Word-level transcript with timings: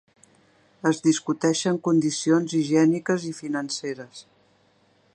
Es 0.89 1.01
discuteixen 1.07 1.77
condicions 1.89 2.57
higièniques 2.61 3.29
i 3.33 3.37
financeres. 3.45 4.29